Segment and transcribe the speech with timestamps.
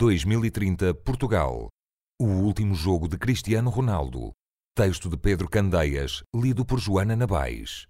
[0.00, 1.68] 2030 Portugal.
[2.18, 4.32] O último jogo de Cristiano Ronaldo.
[4.74, 7.86] Texto de Pedro Candeias, lido por Joana Nabais.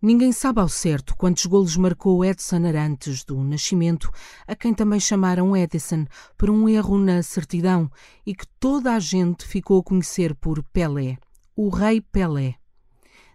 [0.00, 4.12] Ninguém sabe ao certo quantos golos marcou Edson Arantes do Nascimento,
[4.46, 6.06] a quem também chamaram Edison,
[6.36, 7.90] por um erro na certidão
[8.24, 11.18] e que toda a gente ficou a conhecer por Pelé,
[11.56, 12.54] o Rei Pelé.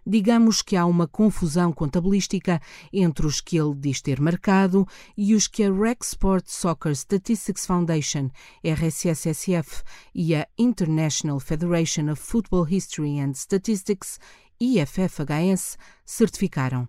[0.06, 2.60] Digamos que há uma confusão contabilística
[2.92, 4.86] entre os que ele diz ter marcado
[5.16, 8.30] e os que a Rec Sport Soccer Statistics Foundation,
[8.62, 9.82] RSSSF,
[10.14, 14.18] e a International Federation of Football History and Statistics,
[14.60, 16.86] IFFHS, certificaram.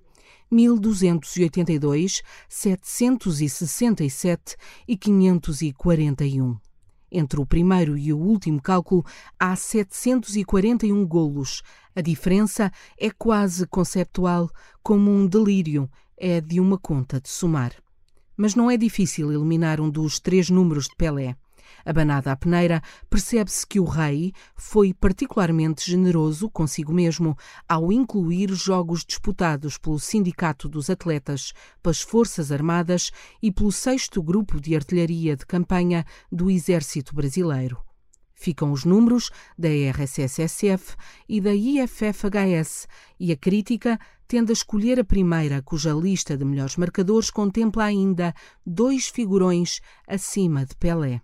[0.51, 6.64] 1282, 767 e 541.
[7.17, 9.05] Entre o primeiro e o último cálculo
[9.39, 11.63] há 741 golos.
[11.95, 12.69] A diferença
[12.99, 14.49] é quase conceptual,
[14.83, 17.71] como um delírio, é de uma conta de somar.
[18.35, 21.37] Mas não é difícil eliminar um dos três números de Pelé.
[21.85, 29.03] Abanada à peneira, percebe-se que o rei foi particularmente generoso consigo mesmo ao incluir jogos
[29.05, 35.45] disputados pelo Sindicato dos Atletas, pelas Forças Armadas e pelo 6 Grupo de Artilharia de
[35.45, 37.85] Campanha do Exército Brasileiro.
[38.35, 40.95] Ficam os números da RSSSF
[41.27, 46.75] e da IFFHS e a crítica tende a escolher a primeira, cuja lista de melhores
[46.75, 48.33] marcadores contempla ainda
[48.65, 51.21] dois figurões acima de Pelé.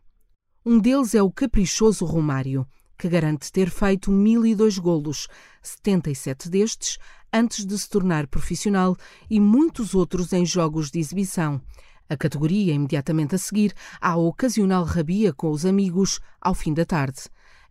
[0.63, 5.27] Um deles é o caprichoso Romário, que garante ter feito 1002 golos,
[5.59, 6.99] 77 destes
[7.33, 8.95] antes de se tornar profissional
[9.27, 11.59] e muitos outros em jogos de exibição.
[12.07, 17.21] A categoria imediatamente a seguir à ocasional rabia com os amigos ao fim da tarde.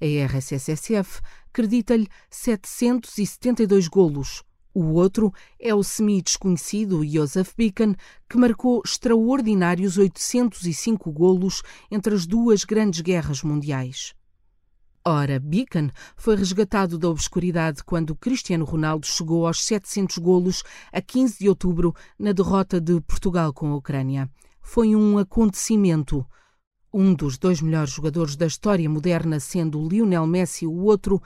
[0.01, 4.43] A RSSSF acredita-lhe 772 golos,
[4.73, 7.95] o outro é o semi-desconhecido Joseph Beacon,
[8.29, 14.15] que marcou extraordinários 805 golos entre as duas grandes guerras mundiais.
[15.05, 21.39] Ora, Beacon foi resgatado da obscuridade quando Cristiano Ronaldo chegou aos 700 golos a 15
[21.39, 24.31] de outubro na derrota de Portugal com a Ucrânia.
[24.61, 26.25] Foi um acontecimento.
[26.93, 31.23] Um dos dois melhores jogadores da história moderna, sendo Lionel Messi o outro,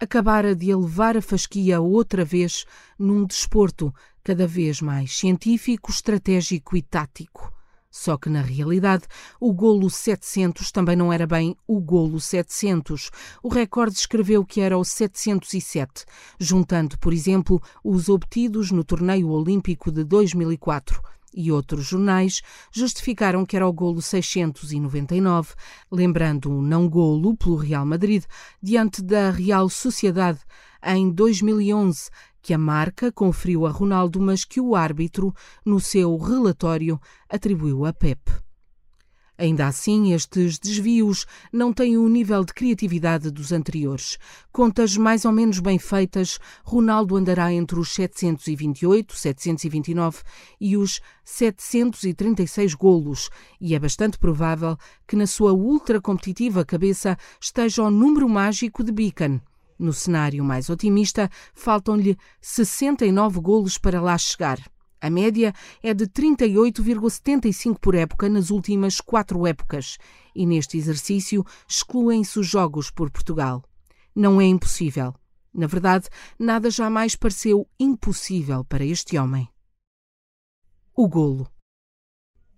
[0.00, 2.64] acabara de elevar a fasquia outra vez
[2.98, 3.92] num desporto
[4.22, 7.52] cada vez mais científico, estratégico e tático.
[7.90, 9.04] Só que, na realidade,
[9.40, 13.10] o golo 700 também não era bem o golo 700.
[13.42, 16.04] O recorde escreveu que era o 707,
[16.38, 21.02] juntando, por exemplo, os obtidos no Torneio Olímpico de 2004
[21.38, 25.54] e outros jornais justificaram que era o golo 699,
[25.88, 28.24] lembrando um não golo pelo Real Madrid
[28.60, 30.40] diante da Real Sociedade
[30.82, 32.10] em 2011,
[32.42, 35.32] que a marca conferiu a Ronaldo, mas que o árbitro,
[35.64, 38.47] no seu relatório, atribuiu a Pep.
[39.38, 44.18] Ainda assim, estes desvios não têm o nível de criatividade dos anteriores.
[44.50, 50.22] Contas mais ou menos bem feitas, Ronaldo andará entre os 728, 729
[50.60, 54.76] e os 736 golos, e é bastante provável
[55.06, 59.40] que na sua ultra competitiva cabeça esteja o número mágico de Beacon.
[59.78, 64.58] No cenário mais otimista, faltam-lhe 69 golos para lá chegar.
[65.00, 69.96] A média é de 38,75 por época nas últimas quatro épocas,
[70.34, 73.62] e neste exercício excluem-se os jogos por Portugal.
[74.14, 75.14] Não é impossível.
[75.54, 76.08] Na verdade,
[76.38, 79.48] nada jamais pareceu impossível para este homem.
[80.94, 81.48] O golo.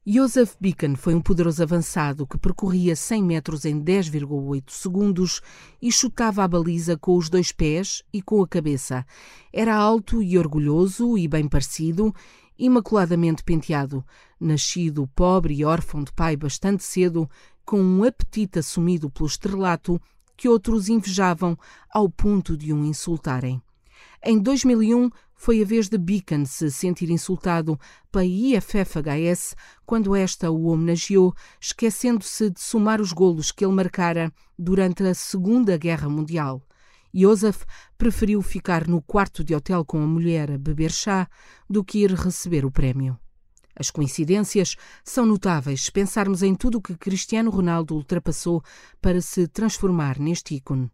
[0.07, 5.43] Joseph Beacon foi um poderoso avançado que percorria 100 metros em 10,8 segundos
[5.81, 9.05] e chutava a baliza com os dois pés e com a cabeça.
[9.53, 12.15] Era alto e orgulhoso e bem parecido,
[12.59, 14.03] imaculadamente penteado,
[14.41, 17.29] nascido pobre e órfão de pai bastante cedo,
[17.63, 20.01] com um apetite assumido pelo estrelato
[20.35, 21.59] que outros invejavam
[21.93, 23.63] ao ponto de o um insultarem.
[24.25, 27.81] Em 2001 foi a vez de Beacon se sentir insultado
[28.13, 29.57] pela IFFHS
[29.87, 35.79] quando esta o homenageou, esquecendo-se de somar os golos que ele marcara durante a Segunda
[35.79, 36.63] Guerra Mundial.
[37.15, 37.63] Joseph
[37.97, 41.27] preferiu ficar no quarto de hotel com a mulher a beber chá
[41.71, 43.19] do que ir receber o prémio.
[43.75, 48.63] As coincidências são notáveis se pensarmos em tudo o que Cristiano Ronaldo ultrapassou
[49.01, 50.93] para se transformar neste ícone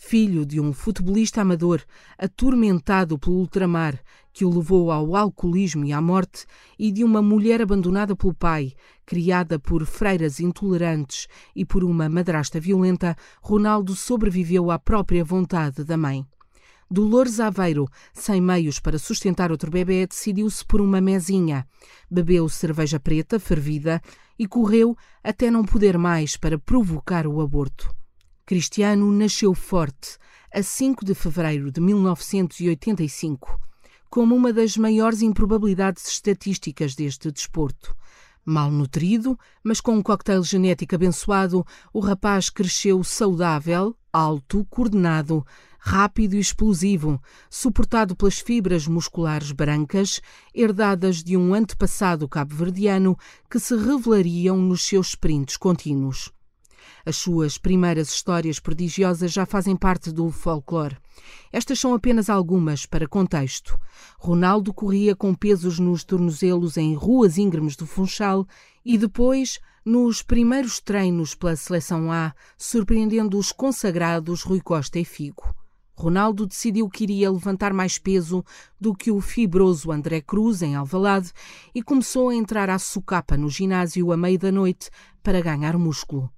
[0.00, 1.82] filho de um futebolista amador
[2.16, 4.00] atormentado pelo ultramar
[4.32, 6.46] que o levou ao alcoolismo e à morte,
[6.78, 8.72] e de uma mulher abandonada pelo pai,
[9.04, 15.96] criada por freiras intolerantes e por uma madrasta violenta, Ronaldo sobreviveu à própria vontade da
[15.96, 16.24] mãe.
[16.88, 21.66] Dolores Aveiro, sem meios para sustentar outro bebê, decidiu-se por uma mesinha.
[22.08, 24.00] Bebeu cerveja preta, fervida,
[24.38, 27.92] e correu até não poder mais para provocar o aborto.
[28.48, 30.16] Cristiano nasceu forte,
[30.50, 33.60] a 5 de fevereiro de 1985,
[34.08, 37.94] como uma das maiores improbabilidades estatísticas deste desporto.
[38.42, 41.62] Mal nutrido, mas com um coquetel genético abençoado,
[41.92, 45.46] o rapaz cresceu saudável, alto, coordenado,
[45.78, 50.22] rápido e explosivo, suportado pelas fibras musculares brancas,
[50.54, 53.14] herdadas de um antepassado cabo-verdiano
[53.50, 56.32] que se revelariam nos seus sprints contínuos.
[57.04, 60.96] As suas primeiras histórias prodigiosas já fazem parte do folclore.
[61.52, 63.78] Estas são apenas algumas para contexto.
[64.18, 68.46] Ronaldo corria com pesos nos tornozelos em ruas íngremes do Funchal
[68.84, 75.54] e depois nos primeiros treinos pela Seleção A, surpreendendo os consagrados Rui Costa e Figo.
[75.98, 78.44] Ronaldo decidiu que iria levantar mais peso
[78.80, 81.32] do que o fibroso André Cruz em Alvalade
[81.74, 84.90] e começou a entrar à socapa no ginásio à meia da noite
[85.24, 86.30] para ganhar músculo.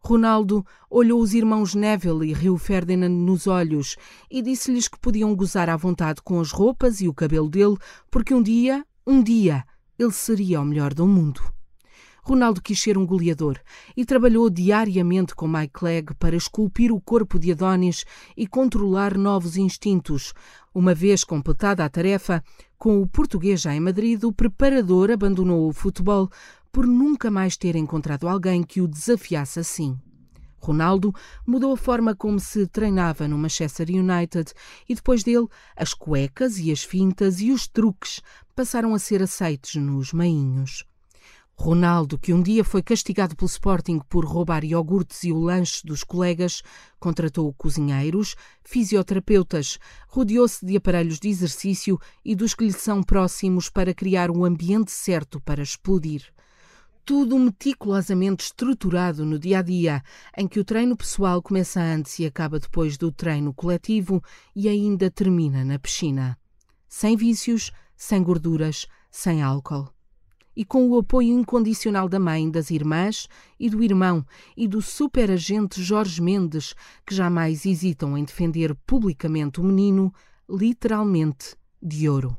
[0.00, 3.96] Ronaldo olhou os irmãos Neville e Rio Ferdinand nos olhos
[4.30, 7.76] e disse-lhes que podiam gozar à vontade com as roupas e o cabelo dele,
[8.10, 9.64] porque um dia, um dia,
[9.98, 11.42] ele seria o melhor do mundo.
[12.28, 13.58] Ronaldo quis ser um goleador
[13.96, 18.04] e trabalhou diariamente com Mike Clegg para esculpir o corpo de Adonis
[18.36, 20.34] e controlar novos instintos.
[20.74, 22.44] Uma vez completada a tarefa,
[22.76, 26.28] com o português já em Madrid, o preparador abandonou o futebol
[26.78, 29.98] por nunca mais ter encontrado alguém que o desafiasse assim.
[30.58, 31.12] Ronaldo
[31.44, 34.52] mudou a forma como se treinava no Manchester United
[34.88, 38.22] e depois dele as cuecas e as fintas e os truques
[38.54, 40.84] passaram a ser aceitos nos mainhos.
[41.52, 46.04] Ronaldo, que um dia foi castigado pelo Sporting por roubar iogurtes e o lanche dos
[46.04, 46.62] colegas,
[47.00, 53.92] contratou cozinheiros, fisioterapeutas, rodeou-se de aparelhos de exercício e dos que lhe são próximos para
[53.92, 56.32] criar o um ambiente certo para explodir.
[57.08, 60.02] Tudo meticulosamente estruturado no dia a dia,
[60.36, 64.22] em que o treino pessoal começa antes e acaba depois do treino coletivo
[64.54, 66.38] e ainda termina na piscina.
[66.86, 69.88] Sem vícios, sem gorduras, sem álcool
[70.54, 73.26] e com o apoio incondicional da mãe, das irmãs
[73.58, 74.22] e do irmão
[74.54, 76.74] e do superagente Jorge Mendes,
[77.06, 80.12] que jamais hesitam em defender publicamente o menino,
[80.46, 82.36] literalmente de ouro.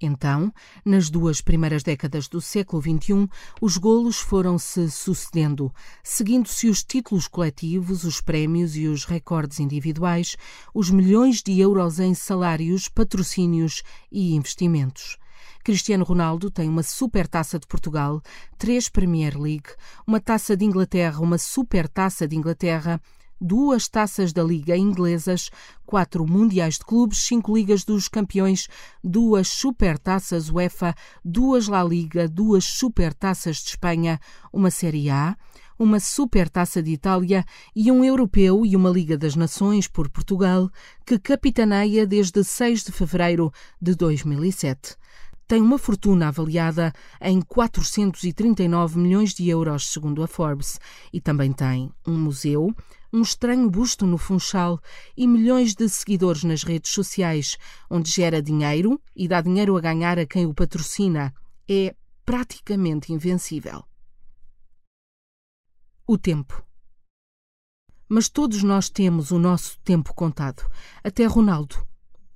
[0.00, 0.52] Então,
[0.84, 3.28] nas duas primeiras décadas do século XXI,
[3.60, 5.74] os golos foram-se sucedendo,
[6.04, 10.36] seguindo-se os títulos coletivos, os prémios e os recordes individuais,
[10.72, 15.18] os milhões de euros em salários, patrocínios e investimentos.
[15.64, 18.22] Cristiano Ronaldo tem uma super taça de Portugal,
[18.56, 19.70] três Premier League,
[20.06, 23.00] uma taça de Inglaterra, uma super taça de Inglaterra,
[23.40, 25.50] duas taças da Liga inglesas,
[25.86, 28.68] quatro mundiais de clubes, cinco ligas dos campeões,
[29.02, 30.94] duas supertaças UEFA,
[31.24, 34.20] duas La Liga, duas supertaças de Espanha,
[34.52, 35.36] uma Série A,
[35.78, 37.44] uma supertaça de Itália
[37.74, 40.68] e um europeu e uma Liga das Nações por Portugal,
[41.06, 44.97] que capitaneia desde 6 de fevereiro de 2007
[45.48, 46.92] tem uma fortuna avaliada
[47.22, 50.78] em 439 milhões de euros, segundo a Forbes,
[51.10, 52.70] e também tem um museu,
[53.10, 54.78] um estranho busto no Funchal
[55.16, 57.56] e milhões de seguidores nas redes sociais,
[57.88, 61.32] onde gera dinheiro e dá dinheiro a ganhar a quem o patrocina.
[61.66, 61.96] É
[62.26, 63.82] praticamente invencível.
[66.06, 66.62] O tempo.
[68.06, 70.62] Mas todos nós temos o nosso tempo contado.
[71.02, 71.87] Até Ronaldo.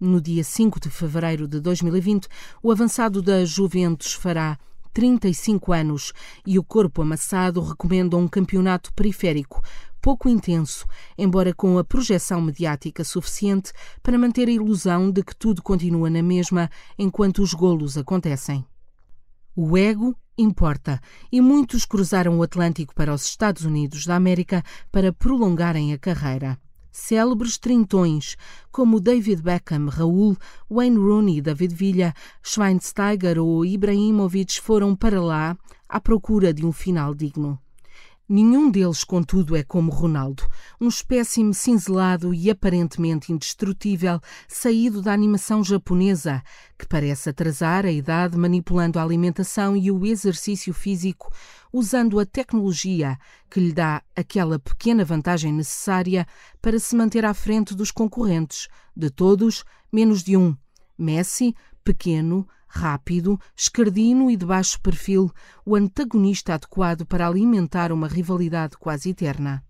[0.04, 2.26] No dia 5 de fevereiro de 2020,
[2.60, 4.58] o avançado da Juventus fará
[4.92, 6.12] 35 anos
[6.44, 9.62] e o corpo amassado recomenda um campeonato periférico,
[10.00, 15.62] pouco intenso, embora com a projeção mediática suficiente para manter a ilusão de que tudo
[15.62, 16.68] continua na mesma
[16.98, 18.66] enquanto os golos acontecem.
[19.54, 25.12] O ego importa e muitos cruzaram o Atlântico para os Estados Unidos da América para
[25.12, 26.58] prolongarem a carreira
[26.92, 28.36] célebres trintões
[28.70, 30.36] como David Beckham, Raul,
[30.70, 35.56] Wayne Rooney, David Villa, Schweinsteiger ou Ibrahimovic foram para lá
[35.88, 37.58] à procura de um final digno.
[38.34, 40.48] Nenhum deles, contudo, é como Ronaldo,
[40.80, 46.42] um espécime cinzelado e aparentemente indestrutível, saído da animação japonesa,
[46.78, 51.30] que parece atrasar a idade manipulando a alimentação e o exercício físico,
[51.70, 53.18] usando a tecnologia
[53.50, 56.26] que lhe dá aquela pequena vantagem necessária
[56.62, 59.62] para se manter à frente dos concorrentes, de todos,
[59.92, 60.56] menos de um.
[60.96, 65.30] Messi, pequeno, rápido, escardino e de baixo perfil,
[65.64, 69.62] o antagonista adequado para alimentar uma rivalidade quase eterna.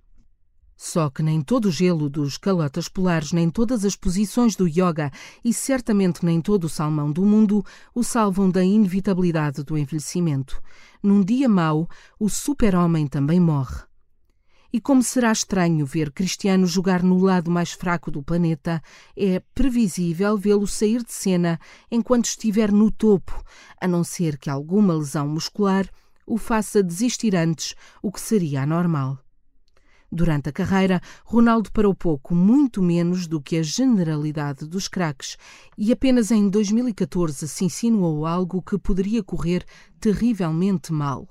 [0.77, 5.11] Só que nem todo o gelo dos calotas polares, nem todas as posições do yoga
[5.45, 10.61] e certamente nem todo o salmão do mundo o salvam da inevitabilidade do envelhecimento.
[11.03, 13.92] Num dia mau, o super-homem também morre.
[14.73, 18.83] E como será estranho ver Cristiano jogar no lado mais fraco do planeta,
[19.15, 21.61] é previsível vê-lo sair de cena
[21.91, 23.45] enquanto estiver no topo,
[23.79, 25.87] a não ser que alguma lesão muscular
[26.27, 29.19] o faça desistir antes, o que seria anormal.
[30.11, 35.37] Durante a carreira, Ronaldo parou pouco, muito menos do que a generalidade dos craques,
[35.77, 39.65] e apenas em 2014 se insinuou algo que poderia correr
[40.01, 41.29] terrivelmente mal.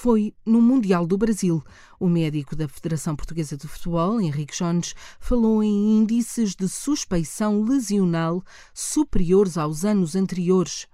[0.00, 1.60] Foi no Mundial do Brasil.
[1.98, 8.40] O médico da Federação Portuguesa de Futebol, Henrique Jones, falou em índices de suspeição lesional
[8.72, 10.86] superiores aos anos anteriores.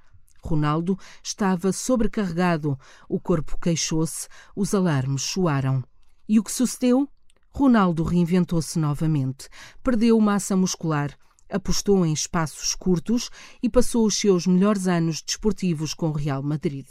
[0.42, 5.84] Ronaldo estava sobrecarregado, o corpo queixou-se, os alarmes soaram.
[6.26, 7.06] E o que sucedeu?
[7.50, 9.50] Ronaldo reinventou-se novamente,
[9.82, 11.14] perdeu massa muscular,
[11.54, 13.30] apostou em espaços curtos
[13.62, 16.86] e passou os seus melhores anos desportivos com o Real Madrid.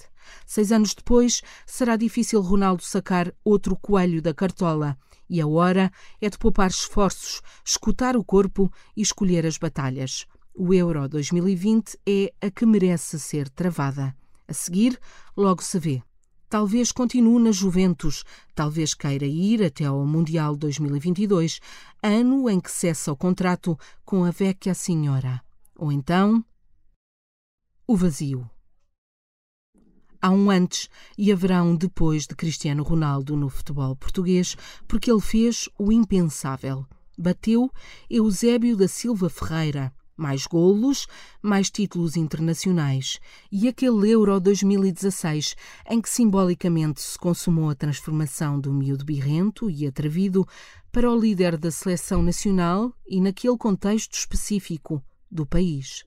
[0.47, 4.97] Seis anos depois, será difícil Ronaldo sacar outro coelho da cartola
[5.29, 5.91] e a hora
[6.21, 10.25] é de poupar esforços, escutar o corpo e escolher as batalhas.
[10.55, 14.15] O Euro 2020 é a que merece ser travada.
[14.47, 14.99] A seguir,
[15.35, 16.03] logo se vê.
[16.53, 21.59] Talvez continue na Juventus, talvez queira ir até ao Mundial 2022,
[22.03, 25.41] ano em que cessa o contrato com a Vecchia Senhora.
[25.75, 26.45] Ou então.
[27.87, 28.47] O vazio.
[30.21, 34.55] Há um antes e haverá um depois de Cristiano Ronaldo no futebol português,
[34.87, 36.85] porque ele fez o impensável.
[37.17, 37.71] Bateu
[38.07, 41.07] Eusébio da Silva Ferreira, mais golos,
[41.41, 43.19] mais títulos internacionais
[43.51, 45.55] e aquele Euro 2016
[45.89, 50.47] em que simbolicamente se consumou a transformação do miúdo birrento e atrevido
[50.91, 56.05] para o líder da seleção nacional e naquele contexto específico do país.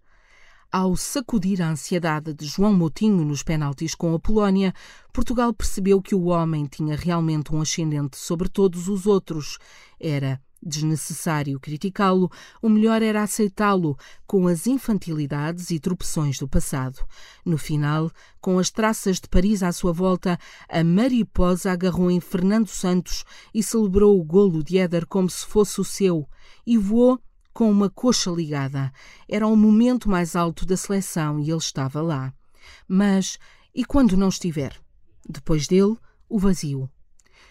[0.70, 4.74] Ao sacudir a ansiedade de João Moutinho nos penaltis com a Polónia,
[5.12, 9.58] Portugal percebeu que o homem tinha realmente um ascendente sobre todos os outros.
[9.98, 12.30] Era desnecessário criticá-lo,
[12.60, 13.96] o melhor era aceitá-lo
[14.26, 16.98] com as infantilidades e tropeções do passado.
[17.44, 22.68] No final, com as traças de Paris à sua volta, a mariposa agarrou em Fernando
[22.68, 26.28] Santos e celebrou o golo de Éder como se fosse o seu
[26.66, 27.20] e voou
[27.52, 28.92] com uma coxa ligada.
[29.28, 32.34] Era o momento mais alto da seleção e ele estava lá.
[32.86, 33.38] Mas
[33.74, 34.74] e quando não estiver?
[35.28, 35.96] Depois dele,
[36.28, 36.90] o vazio.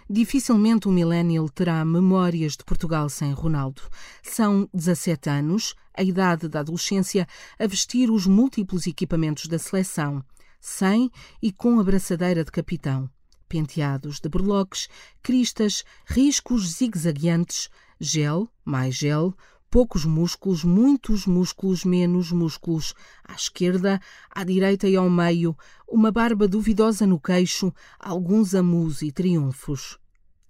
[0.08, 3.82] Dificilmente o millennial terá memórias de Portugal sem Ronaldo.
[4.22, 10.24] São 17 anos, a idade da adolescência, a vestir os múltiplos equipamentos da seleção,
[10.62, 11.10] sem
[11.42, 13.10] e com a braçadeira de capitão.
[13.50, 14.88] Penteados de berloques,
[15.24, 17.70] cristas, riscos zigue-zagueantes,
[18.00, 19.36] gel, mais gel,
[19.76, 24.00] poucos músculos, muitos músculos, menos músculos, à esquerda,
[24.34, 25.54] à direita e ao meio,
[25.86, 30.00] uma barba duvidosa no queixo, alguns amus e triunfos.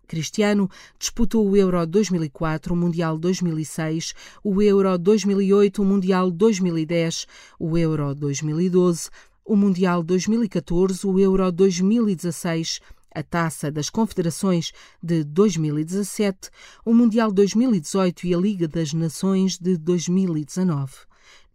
[0.08, 4.14] Cristiano disputou o Euro 2004, o Mundial 2006,
[4.44, 7.26] o Euro 2008, o Mundial 2010,
[7.60, 9.10] o Euro 2012,
[9.44, 12.80] o Mundial 2014, o Euro 2016,
[13.16, 16.50] a Taça das Confederações de 2017,
[16.84, 20.94] o Mundial 2018 e a Liga das Nações de 2019.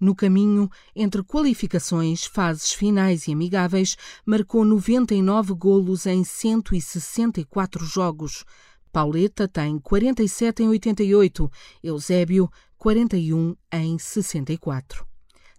[0.01, 8.45] No caminho, entre qualificações, fases finais e amigáveis, marcou 99 golos em 164 jogos.
[8.91, 11.53] Pauleta tem 47 em 88,
[11.85, 15.10] Eusébio 41 em 64.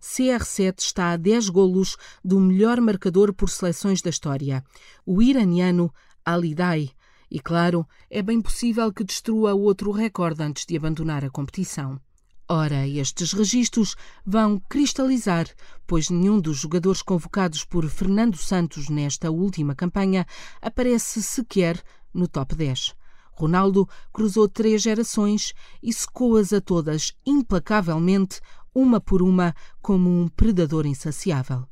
[0.01, 4.63] CR7 está a 10 golos do melhor marcador por seleções da história,
[5.05, 5.93] o iraniano
[6.25, 6.89] Alidai.
[7.29, 12.01] E claro, é bem possível que destrua outro recorde antes de abandonar a competição.
[12.49, 15.47] Ora, estes registros vão cristalizar,
[15.87, 20.25] pois nenhum dos jogadores convocados por Fernando Santos nesta última campanha
[20.61, 21.81] aparece sequer
[22.13, 22.93] no top 10.
[23.31, 28.41] Ronaldo cruzou três gerações e secou-as a todas implacavelmente
[28.73, 31.67] uma por uma, como um predador insaciável.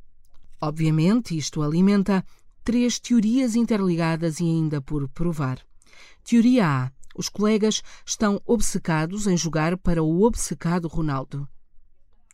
[0.62, 2.24] Obviamente, isto alimenta
[2.64, 5.60] três teorias interligadas e ainda por provar.
[6.24, 6.92] Teoria A.
[7.16, 11.48] Os colegas estão obcecados em jogar para o obcecado Ronaldo.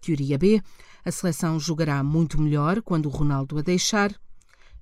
[0.01, 0.61] Teoria B.
[1.03, 4.13] A seleção jogará muito melhor quando o Ronaldo a deixar.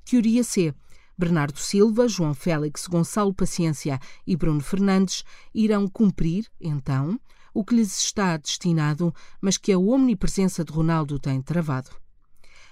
[0.03, 0.73] Teoria C.
[1.17, 7.19] Bernardo Silva, João Félix, Gonçalo Paciência e Bruno Fernandes irão cumprir, então,
[7.53, 11.91] o que lhes está destinado, mas que a omnipresença de Ronaldo tem travado.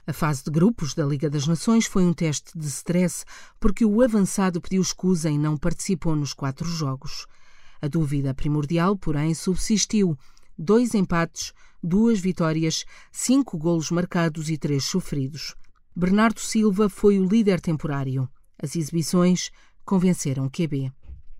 [0.07, 3.24] A fase de grupos da Liga das Nações foi um teste de stress
[3.60, 7.27] porque o avançado pediu escusa e não participou nos quatro jogos.
[7.79, 10.17] A dúvida primordial, porém, subsistiu.
[10.57, 15.55] Dois empates, duas vitórias, cinco golos marcados e três sofridos.
[15.93, 18.29] Bernardo Silva foi o líder temporário.
[18.57, 19.51] As exibições
[19.83, 20.89] convenceram QB.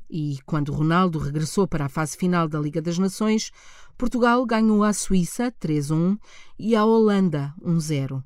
[0.10, 3.50] E quando Ronaldo regressou para a fase final da Liga das Nações,
[3.98, 6.20] Portugal ganhou à Suíça 3-1
[6.60, 8.22] e à Holanda 1-0.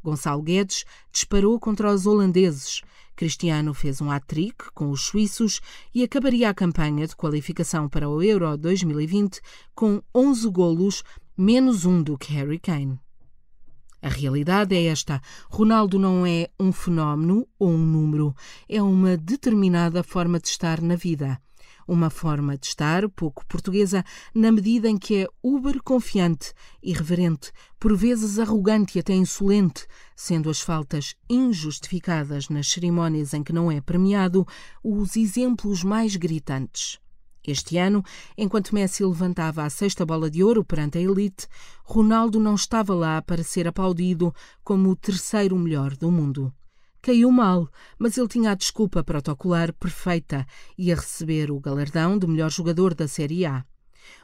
[0.00, 2.82] Gonçalo Guedes disparou contra os holandeses.
[3.16, 5.60] Cristiano fez um hat-trick com os suíços
[5.92, 9.40] e acabaria a campanha de qualificação para o Euro 2020
[9.74, 11.02] com 11 golos,
[11.36, 13.00] menos um do que Harry Kane.
[14.00, 18.34] A realidade é esta: Ronaldo não é um fenómeno ou um número,
[18.68, 21.40] é uma determinada forma de estar na vida.
[21.86, 26.52] Uma forma de estar pouco portuguesa, na medida em que é uber confiante,
[26.82, 27.50] irreverente,
[27.80, 33.72] por vezes arrogante e até insolente, sendo as faltas injustificadas nas cerimónias em que não
[33.72, 34.46] é premiado
[34.84, 37.00] os exemplos mais gritantes.
[37.50, 38.04] Este ano,
[38.36, 41.48] enquanto Messi levantava a sexta bola de ouro perante a elite,
[41.82, 46.52] Ronaldo não estava lá para ser aplaudido como o terceiro melhor do mundo.
[47.00, 47.66] Caiu mal,
[47.98, 52.92] mas ele tinha a desculpa protocolar perfeita e a receber o galardão de melhor jogador
[52.92, 53.64] da Série A.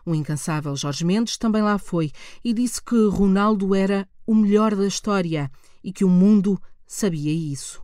[0.04, 2.12] O incansável Jorge Mendes também lá foi
[2.44, 5.50] e disse que Ronaldo era o melhor da história
[5.82, 7.82] e que o mundo sabia isso.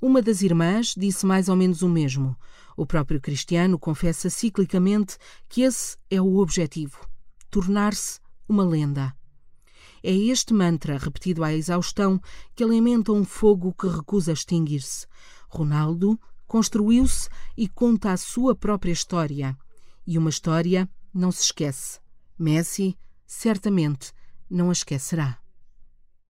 [0.00, 2.34] Uma das irmãs disse mais ou menos o mesmo.
[2.80, 5.18] O próprio Cristiano confessa ciclicamente
[5.50, 7.06] que esse é o objetivo:
[7.50, 8.18] tornar-se
[8.48, 9.14] uma lenda.
[10.02, 12.18] É este mantra, repetido à exaustão,
[12.54, 15.06] que alimenta um fogo que recusa extinguir-se.
[15.50, 19.54] Ronaldo construiu-se e conta a sua própria história.
[20.06, 22.00] E uma história não se esquece.
[22.38, 22.96] Messi,
[23.26, 24.10] certamente,
[24.48, 25.38] não a esquecerá.